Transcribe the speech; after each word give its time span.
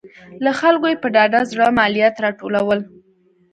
له 0.43 0.51
خلکو 0.59 0.85
یې 0.91 1.01
په 1.03 1.07
ډاډه 1.15 1.41
زړه 1.51 1.65
مالیات 1.79 2.15
راټولول. 2.25 2.79